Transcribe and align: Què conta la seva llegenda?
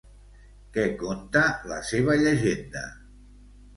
Què 0.77 0.85
conta 1.01 1.45
la 1.73 1.79
seva 1.93 2.17
llegenda? 2.25 2.87